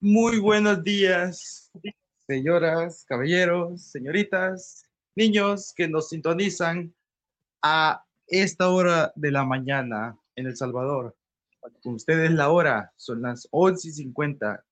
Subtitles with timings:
[0.00, 1.72] Muy buenos días,
[2.26, 4.84] señoras, caballeros, señoritas,
[5.16, 6.94] niños que nos sintonizan
[7.62, 11.16] a esta hora de la mañana en El Salvador.
[11.82, 14.64] Con ustedes la hora, son las 11 y 50.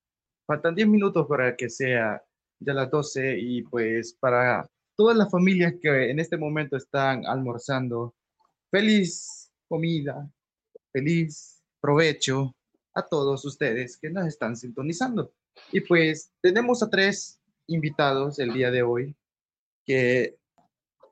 [0.47, 2.23] Faltan 10 minutos para que sea
[2.59, 4.65] ya las 12 y pues para
[4.95, 8.15] todas las familias que en este momento están almorzando,
[8.71, 10.27] feliz comida,
[10.93, 12.55] feliz provecho
[12.95, 15.33] a todos ustedes que nos están sintonizando.
[15.73, 19.15] Y pues tenemos a tres invitados el día de hoy
[19.85, 20.37] que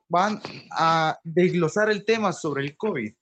[0.07, 0.39] van
[0.71, 3.13] a desglosar el tema sobre el COVID.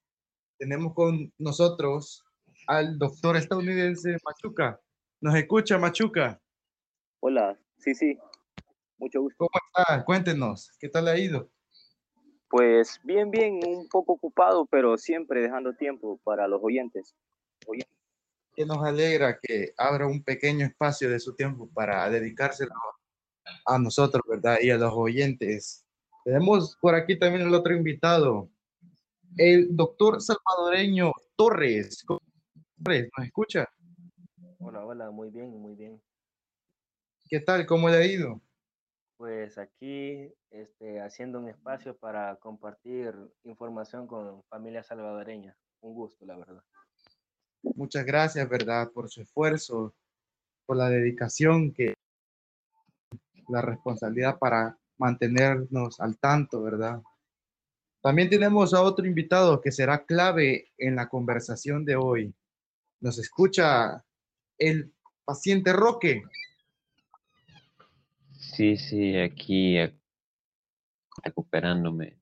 [0.60, 2.24] Tenemos con nosotros
[2.68, 4.80] al doctor estadounidense Machuca.
[5.24, 6.38] ¿Nos escucha, Machuca?
[7.22, 8.20] Hola, sí, sí.
[8.98, 9.38] Mucho gusto.
[9.38, 10.04] ¿Cómo está?
[10.04, 11.50] Cuéntenos, ¿qué tal ha ido?
[12.50, 17.16] Pues bien, bien, un poco ocupado, pero siempre dejando tiempo para los oyentes.
[17.66, 17.96] oyentes
[18.54, 22.74] que nos alegra que abra un pequeño espacio de su tiempo para dedicárselo
[23.66, 24.58] a nosotros, ¿verdad?
[24.62, 25.86] Y a los oyentes.
[26.26, 28.50] Tenemos por aquí también el otro invitado,
[29.38, 32.04] el doctor salvadoreño Torres.
[32.06, 33.70] Torres, ¿nos escucha?
[34.66, 36.02] Hola, hola, muy bien, muy bien.
[37.28, 37.66] ¿Qué tal?
[37.66, 38.42] ¿Cómo le ha ido?
[39.18, 45.58] Pues aquí este, haciendo un espacio para compartir información con familia salvadoreña.
[45.82, 46.64] Un gusto, la verdad.
[47.62, 48.90] Muchas gracias, ¿verdad?
[48.92, 49.94] Por su esfuerzo,
[50.66, 51.94] por la dedicación que
[53.50, 57.02] la responsabilidad para mantenernos al tanto, ¿verdad?
[58.02, 62.34] También tenemos a otro invitado que será clave en la conversación de hoy.
[63.02, 64.06] Nos escucha
[64.70, 64.94] el
[65.26, 66.24] paciente Roque.
[68.40, 69.78] Sí, sí, aquí
[71.24, 72.20] recuperándome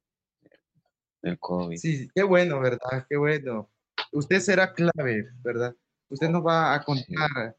[1.22, 1.78] del COVID.
[1.78, 3.06] Sí, qué bueno, ¿verdad?
[3.10, 3.70] Qué bueno
[4.12, 5.76] usted será clave, ¿verdad?
[6.10, 7.56] Usted nos va a contar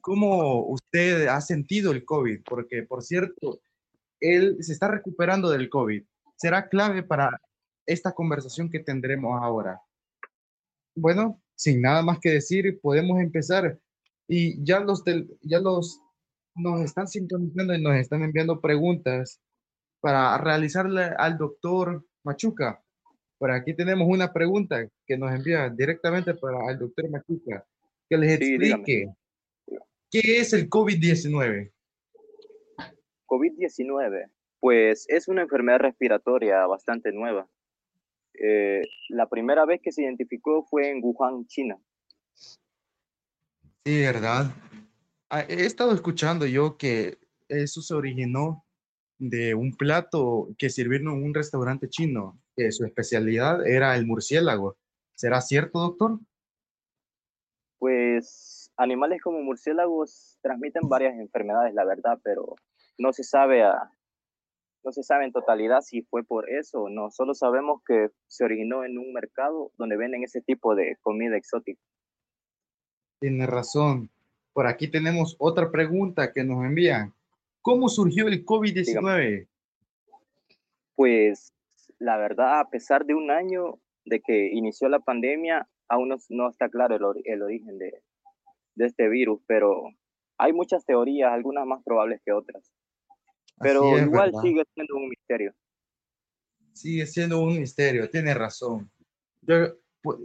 [0.00, 3.60] cómo, usted ha sentido el COVID, porque por cierto,
[4.20, 6.02] él se está recuperando del COVID.
[6.36, 7.38] Será clave para
[7.86, 9.80] esta conversación que tendremos ahora.
[10.94, 13.78] Bueno, sin nada más que decir, podemos empezar.
[14.26, 15.04] Y ya los,
[15.42, 16.00] ya los
[16.56, 19.40] nos están sintonizando y nos están enviando preguntas
[20.00, 22.82] para realizarle al doctor Machuca.
[23.38, 27.64] Por aquí tenemos una pregunta que nos envía directamente para el doctor Machuca,
[28.10, 29.08] que les explique
[30.10, 31.72] qué es el COVID-19.
[33.26, 37.48] COVID-19, pues es una enfermedad respiratoria bastante nueva.
[38.34, 41.78] Eh, la primera vez que se identificó fue en Wuhan, China.
[42.34, 44.50] Sí, verdad.
[45.28, 48.64] Ah, he estado escuchando yo que eso se originó
[49.18, 54.76] de un plato que sirvieron en un restaurante chino que su especialidad era el murciélago.
[55.14, 56.18] ¿Será cierto, doctor?
[57.78, 62.56] Pues animales como murciélagos transmiten varias enfermedades, la verdad, pero
[62.98, 63.90] no se sabe a,
[64.84, 67.10] no se sabe en totalidad si fue por eso o no.
[67.10, 71.80] Solo sabemos que se originó en un mercado donde venden ese tipo de comida exótica.
[73.20, 74.10] Tiene razón.
[74.52, 77.14] Por aquí tenemos otra pregunta que nos envían.
[77.62, 79.46] ¿Cómo surgió el COVID-19?
[80.96, 81.52] Pues
[81.98, 86.68] la verdad, a pesar de un año de que inició la pandemia, aún no, está
[86.68, 88.02] claro el, origen de,
[88.76, 89.84] este virus, pero
[90.38, 92.72] hay muchas teorías, algunas más probables que otras.
[93.58, 95.54] Pero igual sigue siendo un misterio.
[96.72, 98.90] Sigue siendo un misterio, tiene razón.
[99.42, 99.76] Yo,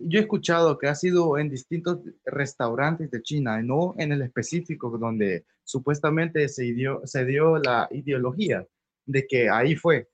[0.01, 4.97] yo he escuchado que ha sido en distintos restaurantes de China, no en el específico
[4.97, 8.65] donde supuestamente se dio, se dio la ideología
[9.05, 10.07] de que ahí fue.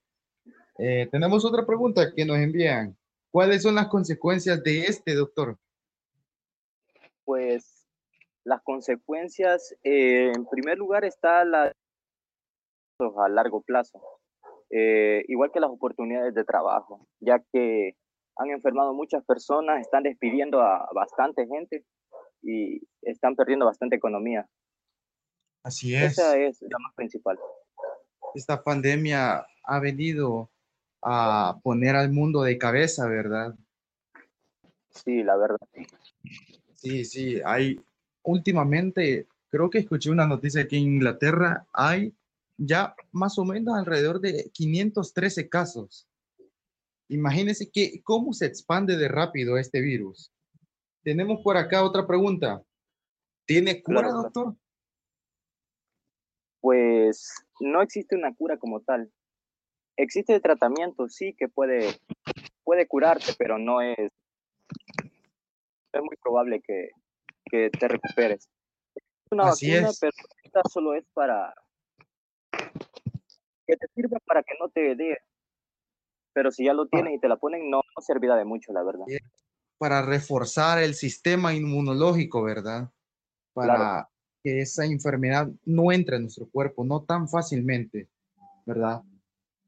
[0.77, 2.97] Eh, tenemos otra pregunta que nos envían.
[3.31, 5.57] ¿Cuáles son las consecuencias de este, doctor?
[7.23, 7.87] Pues
[8.43, 11.73] las consecuencias, eh, en primer lugar, está la
[13.17, 14.01] a largo plazo,
[14.69, 17.95] eh, igual que las oportunidades de trabajo, ya que
[18.37, 21.85] han enfermado muchas personas, están despidiendo a bastante gente
[22.41, 24.47] y están perdiendo bastante economía.
[25.63, 26.13] Así es.
[26.13, 27.39] Esa es la más principal.
[28.33, 30.49] Esta pandemia ha venido
[31.01, 33.55] a poner al mundo de cabeza, ¿verdad?
[34.89, 35.57] Sí, la verdad.
[36.75, 37.79] Sí, sí, hay
[38.23, 42.13] últimamente, creo que escuché una noticia que en Inglaterra hay
[42.57, 46.07] ya más o menos alrededor de 513 casos.
[47.09, 50.31] Imagínense que, cómo se expande de rápido este virus.
[51.03, 52.63] Tenemos por acá otra pregunta.
[53.45, 54.55] ¿Tiene cura, doctor?
[56.63, 57.29] pues
[57.59, 59.11] no existe una cura como tal.
[59.97, 61.99] Existe tratamiento, sí, que puede,
[62.63, 63.97] puede curarte, pero no es,
[65.91, 66.91] es muy probable que,
[67.51, 68.47] que te recuperes.
[68.95, 69.99] Es una Así vacuna, es.
[69.99, 70.13] pero
[70.71, 71.53] solo es para
[73.65, 75.17] que te sirva para que no te dé.
[76.33, 78.83] Pero si ya lo tienes y te la ponen, no, no servirá de mucho, la
[78.83, 79.05] verdad.
[79.77, 82.89] para reforzar el sistema inmunológico, ¿verdad?
[83.53, 84.09] Para Claro.
[84.41, 88.07] que esa enfermedad no entre en nuestro cuerpo, no tan fácilmente,
[88.65, 89.01] ¿verdad?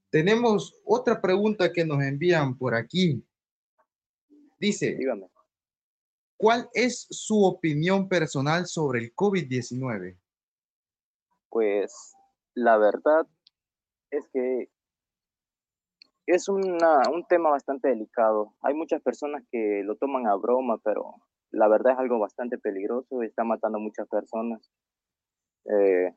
[0.10, 3.22] Tenemos otra pregunta que nos envían por aquí.
[4.58, 5.28] Dice, Dígame.
[6.38, 10.18] ¿cuál es su opinión personal sobre el COVID-19?
[11.50, 12.16] Pues
[12.54, 13.28] la verdad
[14.12, 14.69] es que
[16.28, 18.56] es una- un tema bastante delicado.
[18.62, 21.16] Hay muchas personas que lo toman a broma, pero
[21.52, 24.72] la verdad es algo bastante peligroso y está matando a muchas personas.
[25.66, 26.13] Eh,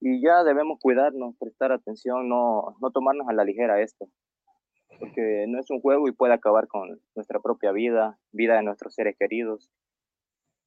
[0.00, 4.08] y ya debemos cuidarnos, prestar atención, no, no tomarnos a la ligera esto,
[4.98, 8.94] porque no es un juego y puede acabar con nuestra propia vida, vida de nuestros
[8.94, 9.70] seres queridos,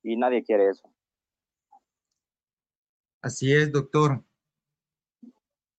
[0.03, 0.89] y nadie quiere eso.
[3.21, 4.23] Así es, doctor.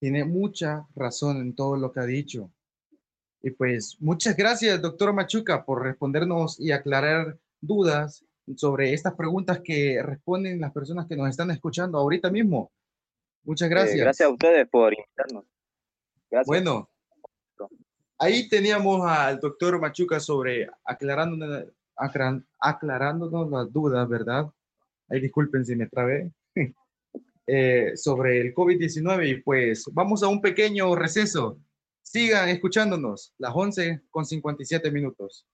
[0.02, 2.50] Tiene mucha razón en todo lo que ha dicho.
[3.40, 8.24] Y pues muchas gracias, doctor Machuca, por respondernos y aclarar dudas
[8.56, 12.72] sobre estas preguntas que responden las personas que nos están escuchando ahorita mismo.
[13.44, 14.00] Muchas Eh, gracias.
[14.00, 15.44] gracias a ustedes por invitarnos.
[16.28, 16.48] Gracias.
[16.48, 16.90] Bueno,
[18.18, 21.66] ahí teníamos al doctor Machuca sobre aclarándonos,
[22.58, 24.50] aclarándonos las dudas, ¿verdad?
[25.08, 26.32] Ahí disculpen si me trabé.
[27.44, 31.58] Eh, sobre el COVID-19 y pues vamos a un pequeño receso.
[32.00, 35.44] Sigan escuchándonos, las 11 con 57 minutos.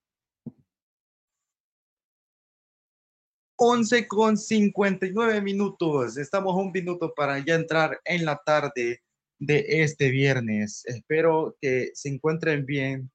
[3.57, 6.17] 11 con 59 minutos.
[6.19, 9.03] Estamos un minuto para ya entrar en la tarde
[9.39, 10.85] de este viernes.
[10.85, 13.11] Espero que se encuentren bien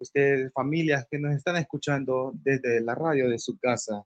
[0.00, 4.02] ustedes, familias que nos están escuchando desde la radio de su casa,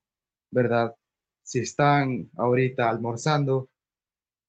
[0.51, 0.95] ¿verdad?
[1.43, 3.70] Si están ahorita almorzando,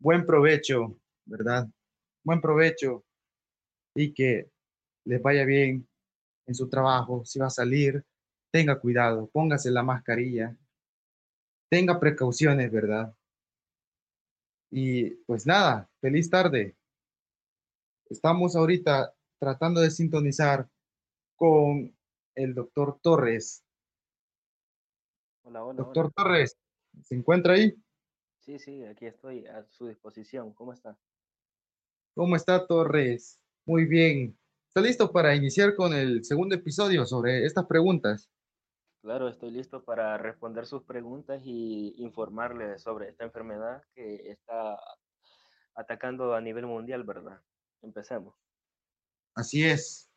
[0.02, 1.68] buen provecho, ¿verdad?
[2.24, 3.06] Buen provecho
[3.96, 4.50] y que
[5.06, 5.88] les vaya bien
[6.48, 7.24] en su trabajo.
[7.24, 8.04] Si va a salir,
[8.52, 10.58] tenga cuidado, póngase la mascarilla,
[11.70, 13.16] tenga precauciones, ¿verdad?
[14.72, 16.76] Y pues nada, feliz tarde.
[18.10, 20.68] Estamos ahorita tratando de sintonizar
[21.36, 21.96] con
[22.36, 23.64] el doctor Torres.
[25.44, 26.14] Hola, hola, Doctor hola.
[26.16, 26.58] Torres,
[27.04, 27.76] ¿se encuentra ahí?
[28.42, 30.52] Sí, sí, aquí estoy a su disposición.
[30.54, 30.98] ¿Cómo está?
[32.16, 33.40] ¿Cómo está Torres?
[33.66, 34.36] Muy bien.
[34.68, 38.30] ¿Está listo para iniciar con el segundo episodio sobre estas preguntas?
[39.02, 44.80] Claro, estoy listo para responder sus preguntas y informarles sobre esta enfermedad que está
[45.76, 47.40] atacando a nivel mundial, ¿verdad?
[47.84, 48.34] Empecemos.
[49.36, 50.10] Así es.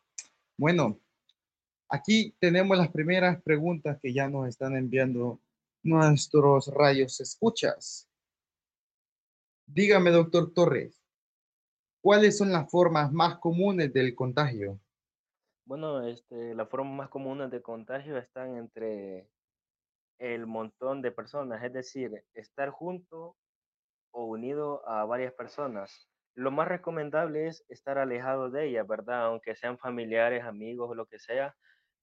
[0.57, 0.99] Bueno,
[1.89, 5.39] aquí tenemos las primeras preguntas que ya nos están enviando
[5.83, 8.04] nuestros rayos escuchas.
[9.67, 11.03] Dígame, doctor Torres,
[12.01, 14.79] ¿cuáles son las formas más comunes del contagio?
[15.65, 19.27] Bueno, este, las formas más comunes de contagio están entre
[20.19, 23.35] el montón de personas, es decir, estar junto
[24.11, 26.07] o unido a varias personas.
[26.35, 29.25] Lo más recomendable es estar alejado de ellas, ¿verdad?
[29.25, 31.55] Aunque sean familiares, amigos o lo que sea,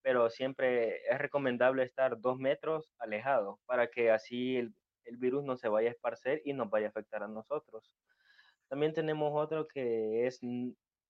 [0.03, 5.57] pero siempre es recomendable estar dos metros alejado para que así el, el virus no
[5.57, 7.95] se vaya a esparcer y nos vaya a afectar a nosotros.
[8.69, 10.41] También tenemos otro que es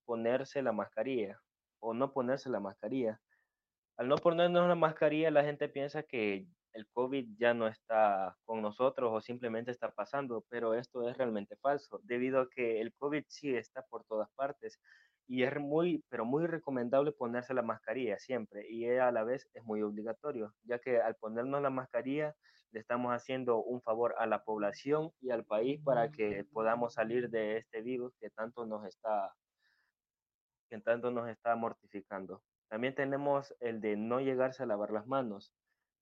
[0.05, 1.41] ponerse la mascarilla
[1.81, 3.21] o no ponerse la mascarilla.
[3.97, 8.63] Al no ponernos la mascarilla, la gente piensa que el COVID ya no está con
[8.63, 13.25] nosotros o simplemente está pasando, pero esto es realmente falso, debido a que el COVID
[13.29, 14.81] sí está por todas partes
[15.27, 19.65] y es muy, pero muy recomendable ponerse la mascarilla siempre y a la vez es
[19.65, 22.35] muy obligatorio, ya que al ponernos la mascarilla
[22.73, 27.31] le estamos haciendo un favor a la población y al país para que podamos salir
[27.31, 29.35] de este virus que tanto nos está
[30.71, 32.43] que tanto nos está mortificando.
[32.69, 35.53] También tenemos el de no llegarse a lavar las manos.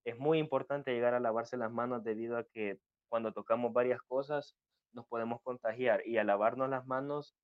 [0.04, 4.56] Es muy importante llegar a lavarse las manos debido a que cuando tocamos varias cosas
[4.92, 7.34] nos podemos contagiar y al lavarnos las manos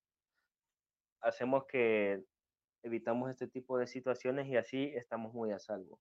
[1.21, 2.23] hacemos que
[2.85, 5.99] evitamos este tipo de situaciones y así estamos muy a salvo.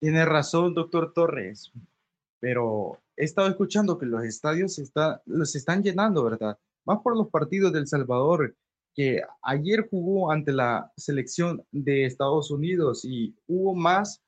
[0.00, 1.72] Tiene razón, doctor Torres,
[2.40, 4.80] pero he estado escuchando que los estadios
[5.26, 6.58] los están llenando, ¿verdad?
[6.84, 8.56] Más por los partidos del Salvador,
[8.94, 14.22] que ayer jugó ante la selección de Estados Unidos y hubo más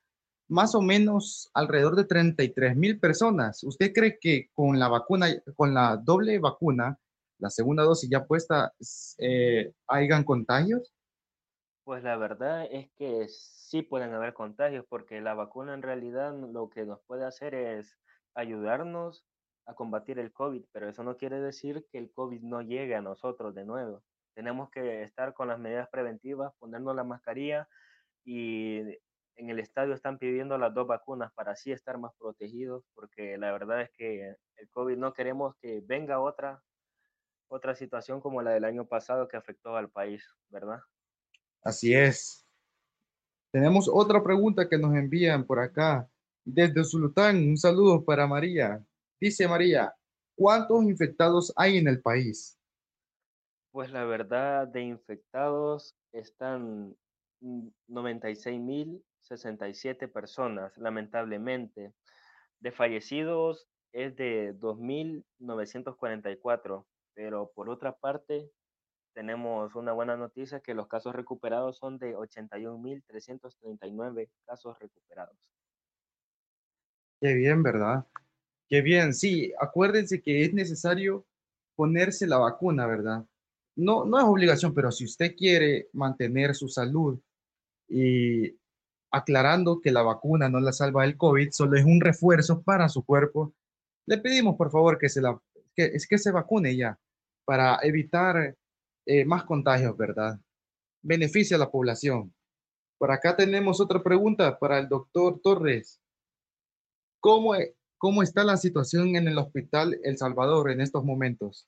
[0.51, 3.63] más o menos alrededor de 33 mil personas.
[3.63, 6.99] ¿Usted cree que con la vacuna, con la doble vacuna,
[7.39, 8.73] la segunda dosis ya puesta,
[9.17, 10.93] eh, hayan contagios?
[11.85, 13.23] Pues la verdad es que
[13.71, 17.97] sí pueden haber contagios porque la vacuna en realidad lo que nos puede hacer es
[18.33, 19.25] ayudarnos
[19.65, 23.01] a combatir el COVID, pero eso no quiere decir que el COVID no llegue a
[23.01, 24.03] nosotros de nuevo.
[24.33, 27.69] Tenemos que estar con las medidas preventivas, ponernos la mascarilla
[28.25, 28.79] y
[29.37, 33.53] en el estadio están pidiendo las dos vacunas para así estar más protegidos, porque la
[33.53, 36.61] verdad es que el COVID no queremos que venga otra
[37.47, 40.79] otra situación como la del año pasado que afectó al país, ¿verdad?
[41.63, 42.40] Así es.
[43.51, 46.07] Tenemos otra pregunta que nos envían por acá.
[46.45, 48.81] Desde Zulután, un saludo para María.
[49.19, 49.93] Dice María,
[50.35, 52.57] ¿cuántos infectados hay en el país?
[53.71, 56.95] Pues la verdad de infectados están
[57.41, 61.93] 96.067 personas, lamentablemente.
[62.61, 68.49] De fallecidos es de 2.944, pero por otra parte
[69.13, 75.37] tenemos una buena noticia que los casos recuperados son de 81.339 casos recuperados.
[77.19, 78.05] Qué bien, ¿verdad?
[78.67, 81.25] Qué bien, sí, acuérdense que es necesario
[81.75, 83.25] ponerse la vacuna, ¿verdad?
[83.75, 87.19] No, no es obligación, pero si usted quiere mantener su salud
[87.87, 88.57] y
[89.11, 93.05] aclarando que la vacuna no la salva del COVID, solo es un refuerzo para su
[93.05, 93.53] cuerpo,
[94.07, 95.39] le pedimos por favor que se, la,
[95.75, 96.97] que, es que se vacune ya
[97.45, 98.55] para evitar
[99.05, 100.39] eh, más contagios, ¿verdad?
[101.01, 102.33] Beneficia a la población.
[102.97, 105.99] Por acá tenemos otra pregunta para el doctor Torres.
[107.19, 111.67] ¿Cómo, e, ¿Cómo está la situación en el hospital El Salvador en estos momentos?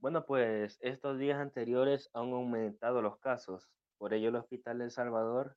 [0.00, 3.70] Bueno, pues estos días anteriores han aumentado los casos.
[3.98, 5.56] Por ello, el Hospital El Salvador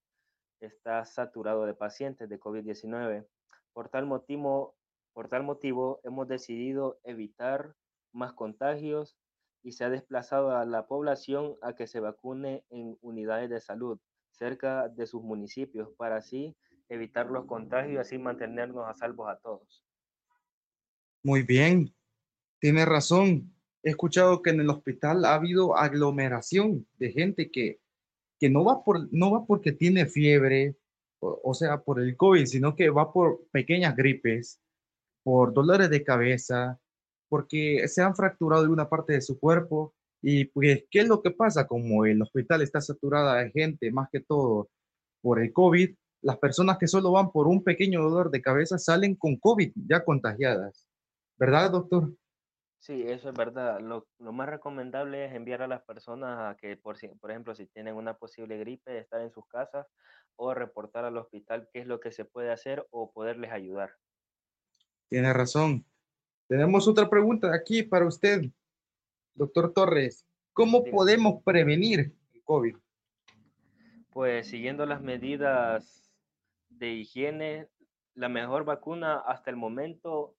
[0.62, 3.28] está saturado de pacientes de COVID-19.
[3.74, 4.76] Por tal motivo,
[5.14, 7.76] por tal motivo, hemos decidido evitar
[8.14, 9.18] más contagios
[9.68, 14.00] y se ha desplazado a la población a que se vacune en unidades de salud
[14.32, 16.56] cerca de sus municipios para así
[16.88, 19.84] evitar los contagios y así mantenernos a salvo a todos.
[21.22, 21.94] Muy bien,
[22.62, 23.54] tiene razón.
[23.84, 27.82] He escuchado que en el hospital ha habido aglomeración de gente que,
[28.40, 30.78] que no, va por, no va porque tiene fiebre,
[31.20, 34.62] o, o sea, por el COVID, sino que va por pequeñas gripes,
[35.24, 36.80] por dolores de cabeza,
[37.30, 39.94] porque se han fracturado de una parte de su cuerpo.
[40.22, 41.68] Y pues, ¿qué es lo que pasa?
[41.68, 44.70] Como el hospital está saturada de gente, más que todo
[45.22, 49.16] por el COVID, las personas que solo van por un pequeño dolor de cabeza salen
[49.16, 50.88] con COVID ya contagiadas.
[51.38, 52.14] ¿Verdad, doctor?
[52.80, 53.80] Sí, eso es verdad.
[53.80, 57.54] Lo, lo, más recomendable es enviar a las personas a que, por, si, por ejemplo,
[57.56, 59.88] si tienen una posible gripe, estar en sus casas
[60.36, 63.92] o reportar al hospital qué es lo que se puede hacer o poderles ayudar.
[65.10, 65.86] Tiene razón.
[66.48, 68.46] Tenemos otra pregunta aquí para usted,
[69.34, 70.26] doctor Torres.
[70.54, 72.78] ¿Cómo podemos prevenir el COVID?
[74.12, 76.10] Pues siguiendo las medidas
[76.70, 77.68] de higiene,
[78.14, 80.38] la mejor vacuna hasta el momento,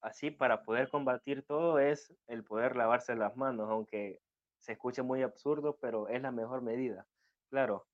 [0.00, 4.22] así para poder combatir todo, es el poder lavarse las manos, aunque
[4.58, 7.06] se escuche muy absurdo, pero es la mejor medida.
[7.50, 7.86] Claro,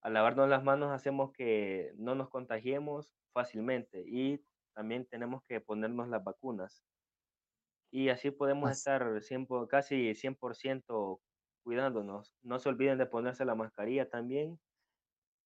[0.00, 4.40] al lavarnos las manos hacemos que no nos contagiemos fácilmente y
[4.76, 6.84] también tenemos que ponernos las vacunas.
[7.90, 8.78] Y así podemos Así.
[8.78, 11.20] estar 100 casi 100%
[11.64, 12.36] cuidándonos.
[12.42, 14.60] No se olviden de ponerse la mascarilla también.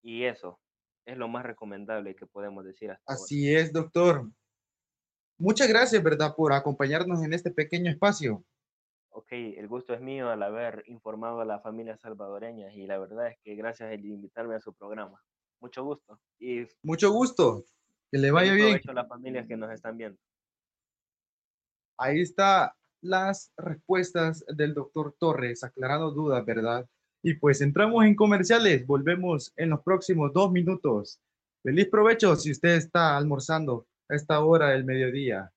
[0.03, 0.59] Y eso
[1.05, 3.23] es lo más recomendable que podemos decir hasta ahora.
[3.23, 4.29] Así es, doctor.
[5.37, 8.43] Muchas gracias, ¿verdad?, por acompañarnos en este pequeño espacio.
[9.13, 13.27] Ok, el gusto es mío al haber informado a la familia salvadoreña y la verdad
[13.27, 15.21] es que gracias por invitarme a su programa.
[15.59, 16.19] Mucho gusto.
[16.39, 17.65] Y Mucho gusto.
[18.11, 18.67] Que le vaya bien.
[18.67, 20.19] provecho a las familias que nos están viendo.
[21.97, 26.87] Ahí está las respuestas del doctor Torres, aclarando dudas, ¿verdad?
[27.23, 28.85] Y pues entramos en comerciales.
[28.85, 31.19] Volvemos en los próximos dos minutos.
[31.63, 35.51] Feliz provecho si usted está almorzando a esta hora del mediodía.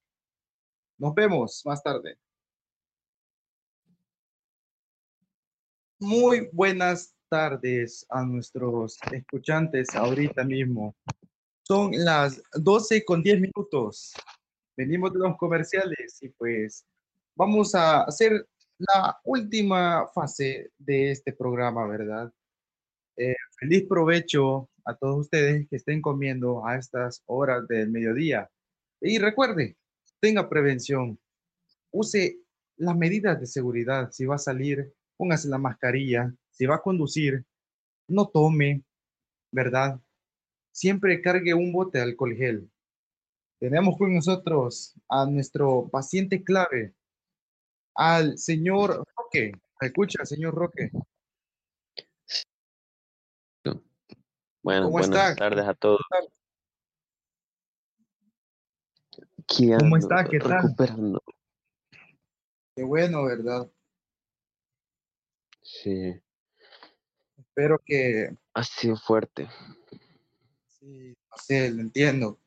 [0.98, 2.18] Nos vemos más tarde.
[5.98, 10.94] Muy buenas tardes a nuestros escuchantes ahorita mismo.
[11.66, 14.12] Son las 12 con 10 minutos.
[14.76, 16.84] Venimos de los comerciales y pues
[17.34, 22.30] vamos a hacer la última fase de este programa, ¿verdad?
[23.16, 28.50] Eh, feliz provecho a todos ustedes que estén comiendo a estas horas del mediodía.
[29.00, 29.78] Y recuerde,
[30.20, 31.18] tenga prevención,
[31.90, 32.40] use
[32.76, 34.10] las medidas de seguridad.
[34.12, 36.30] Si va a salir, póngase la mascarilla.
[36.50, 37.42] Si va a conducir,
[38.06, 38.82] no tome,
[39.50, 39.98] ¿verdad?
[40.74, 42.70] Siempre cargue un bote de alcohol gel.
[43.60, 46.94] Tenemos con nosotros a nuestro paciente clave,
[47.94, 49.52] al señor Roque.
[49.80, 50.90] Escucha, señor Roque.
[54.62, 55.36] Bueno, ¿Cómo buenas está?
[55.36, 56.00] tardes a todos.
[59.46, 60.24] ¿Cómo ando está?
[60.24, 60.62] ¿Qué tal?
[60.62, 61.22] Recuperando.
[62.74, 63.70] Qué bueno, ¿verdad?
[65.62, 66.20] Sí,
[67.36, 69.48] Espero que, ha sido fuerte.
[70.84, 72.38] Sí, no sé, lo entiendo.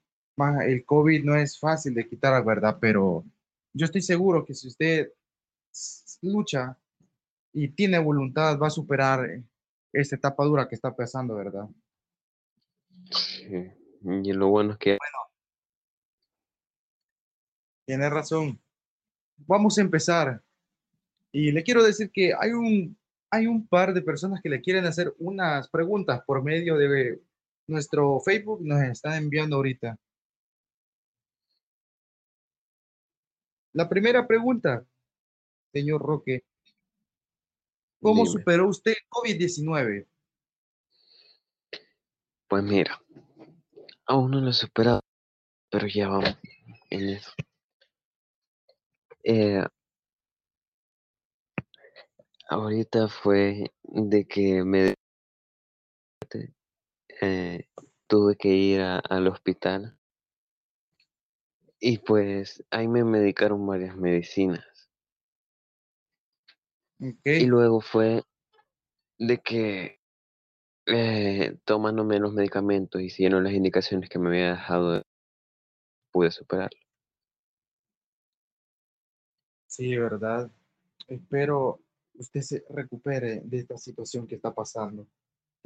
[0.63, 2.77] El COVID no es fácil de quitar, ¿verdad?
[2.79, 3.25] Pero
[3.74, 5.12] yo estoy seguro que si usted
[6.22, 6.77] lucha
[7.53, 9.41] y tiene voluntad, va a superar
[9.91, 11.67] esta etapa dura que está pasando, ¿verdad?
[13.10, 13.72] Sí.
[14.03, 14.98] Y lo bueno es que
[17.88, 18.60] Tiene razón.
[19.38, 20.44] Vamos a empezar.
[21.32, 22.98] Y le quiero decir que hay un,
[23.32, 27.20] hay un par de personas que le quieren hacer unas preguntas por medio de
[27.67, 28.62] nuestro Facebook.
[28.62, 29.97] Nos están enviando ahorita.
[33.74, 34.86] La primera pregunta,
[35.71, 36.43] señor Roque.
[38.01, 38.39] ¿Cómo Dime.
[38.39, 40.07] superó usted COVID-19?
[42.47, 43.00] Pues mira,
[44.05, 45.01] aún no lo he superado,
[45.69, 46.38] pero ya vamos
[46.89, 47.31] en eso.
[49.24, 49.63] Eh,
[52.50, 54.93] ahorita fue de que me
[57.21, 57.67] eh,
[58.07, 59.97] tuve que ir a- al hospital
[61.79, 64.89] y pues ahí me medicaron varias medicinas.
[67.00, 68.24] Y luego fue
[69.19, 70.00] de que
[70.88, 75.03] eh, tomándome los medicamentos y siguiendo las indicaciones que me había dejado,
[76.12, 76.79] pude superarlo.
[79.67, 80.51] sí, verdad.
[81.07, 81.81] Espero
[82.15, 85.07] usted se recupere de esta situación que está pasando.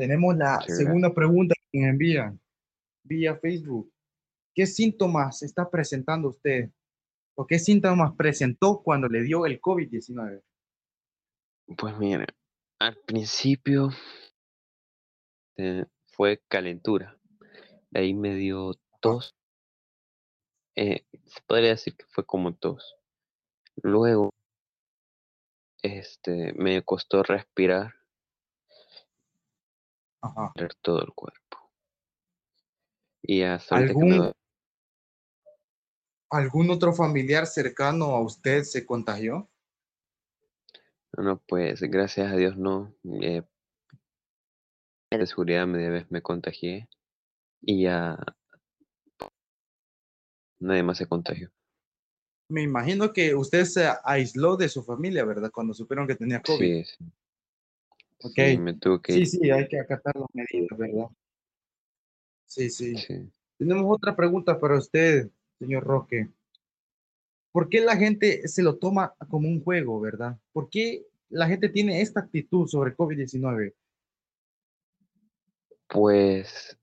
[0.01, 2.41] Tenemos la segunda pregunta que me envían
[3.03, 3.93] vía Facebook.
[4.51, 6.71] ¿Qué síntomas está presentando usted?
[7.36, 10.41] ¿O qué síntomas presentó cuando le dio el COVID-19?
[11.78, 12.26] Pues mira,
[12.80, 13.91] al principio
[15.58, 17.15] eh, fue calentura,
[17.93, 19.36] ahí me dio tos,
[20.76, 22.95] eh, se podría decir que fue como tos.
[23.84, 24.32] Luego,
[25.84, 28.01] este, me costó respirar,
[30.21, 30.53] Ajá.
[30.81, 31.57] todo el cuerpo.
[33.23, 34.34] Y hasta me ¿Algún,
[36.29, 39.49] ¿Algún otro familiar cercano a usted se contagió?
[41.17, 43.43] no, pues gracias a Dios no, eh,
[45.10, 46.88] de seguridad media vez me contagié
[47.62, 48.17] y ya
[50.60, 51.51] nadie más se contagió.
[52.49, 55.51] Me imagino que usted se aisló de su familia, ¿verdad?
[55.51, 56.86] Cuando supieron que tenía COVID.
[56.86, 57.12] Sí, sí,
[58.23, 58.34] Ok.
[58.36, 59.27] sí, me tuve que Sí, ir.
[59.27, 61.07] sí, hay que acatar las medidas, ¿verdad?
[62.45, 62.95] Sí, sí.
[62.97, 63.31] Sí.
[63.57, 65.29] Tenemos otra pregunta para usted,
[65.60, 66.29] señor Roque.
[67.51, 70.39] ¿Por qué la gente se lo toma como un juego, verdad?
[70.51, 73.73] ¿Por qué la gente tiene esta actitud sobre COVID-19?
[75.88, 76.77] Pues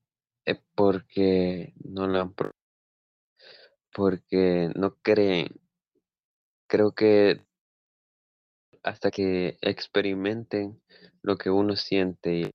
[0.44, 2.34] eh, porque no lo han
[3.94, 5.48] porque no creen.
[6.68, 7.40] Creo que
[8.82, 10.80] hasta que experimenten
[11.22, 12.50] lo que uno siente y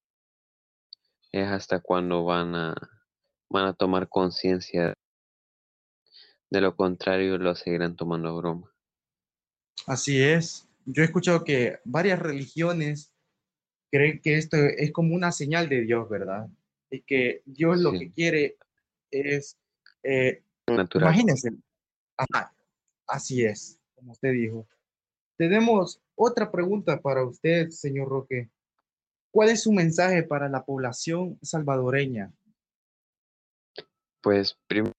[1.32, 2.76] es hasta cuando van a
[3.54, 4.94] van a tomar conciencia.
[6.50, 8.74] De lo contrario, lo seguirán tomando broma.
[9.86, 10.68] Así es.
[10.86, 13.12] Yo he escuchado que varias religiones
[13.92, 16.48] creen que esto es como una señal de Dios, ¿verdad?
[16.90, 18.58] Y que Dios lo que quiere
[19.12, 19.58] es,
[20.04, 21.10] eh, Natural.
[21.10, 21.52] imagínense,
[22.18, 22.54] ajá,
[23.08, 24.68] así es, como usted dijo.
[25.38, 28.50] Tenemos otra pregunta para usted, señor Roque.
[29.32, 32.32] ¿Cuál es su mensaje para la población salvadoreña?
[34.22, 34.94] Pues primero,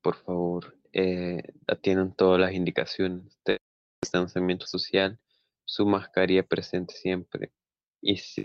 [0.00, 3.58] por favor, eh, atiendan todas las indicaciones de
[4.02, 5.18] distanciamiento social,
[5.66, 7.52] su mascarilla presente siempre
[8.00, 8.44] y si-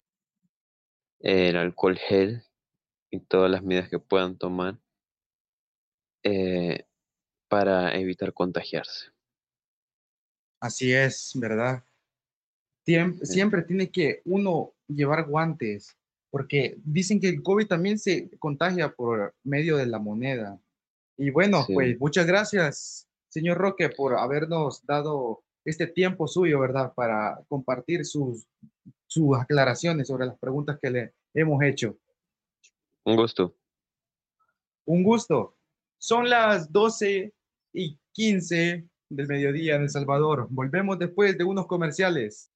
[1.20, 2.44] el alcohol gel
[3.12, 4.80] y todas las medidas que puedan tomar
[6.24, 6.86] eh,
[7.48, 9.12] para evitar contagiarse.
[10.62, 11.84] Así es, ¿verdad?
[12.86, 12.96] Sí.
[13.24, 15.98] Siempre tiene que uno llevar guantes,
[16.30, 20.60] porque dicen que el COVID también se contagia por medio de la moneda.
[21.18, 21.74] Y bueno, Sí.
[21.74, 26.94] pues muchas gracias, señor Roque, por habernos dado este tiempo suyo, ¿verdad?
[26.94, 28.48] Para compartir sus,
[29.08, 31.98] sus aclaraciones sobre las preguntas que le hemos hecho.
[33.04, 33.56] Un gusto.
[34.86, 35.56] Un gusto.
[36.00, 37.34] Son las 12
[37.74, 40.48] y 15 del mediodía en El Salvador.
[40.50, 42.50] Volvemos después de unos comerciales.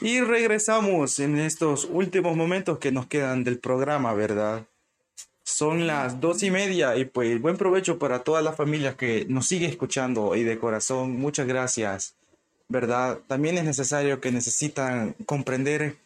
[0.00, 4.64] Y regresamos en estos últimos momentos que nos quedan del programa, ¿verdad?
[5.42, 9.48] Son las dos y media y pues buen provecho para toda la familia que nos
[9.48, 12.14] sigue escuchando y de corazón, muchas gracias,
[12.68, 13.18] ¿verdad?
[13.26, 15.96] También es necesario que necesitan comprender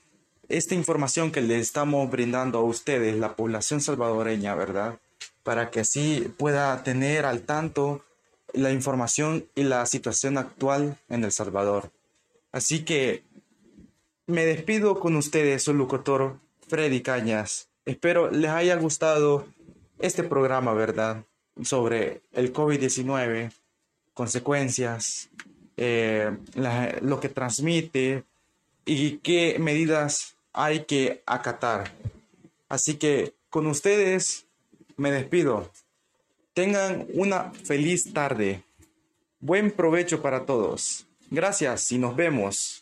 [0.48, 4.98] esta información que le estamos brindando a ustedes, la población salvadoreña, ¿verdad?
[5.42, 8.04] Para que así pueda tener al tanto
[8.52, 11.90] la información y la situación actual en El Salvador.
[12.52, 13.22] Así que
[14.26, 16.38] me despido con ustedes, su locutor
[16.68, 17.68] Freddy Cañas.
[17.84, 19.46] Espero les haya gustado
[19.98, 21.24] este programa, ¿verdad?
[21.62, 23.52] Sobre el COVID-19,
[24.14, 25.28] consecuencias,
[25.76, 26.36] eh,
[27.00, 28.24] lo que transmite
[28.84, 31.92] y qué medidas hay que acatar.
[32.68, 34.46] Así que con ustedes
[34.96, 35.70] me despido.
[36.54, 38.62] Tengan una feliz tarde.
[39.40, 41.06] Buen provecho para todos.
[41.30, 42.81] Gracias y nos vemos.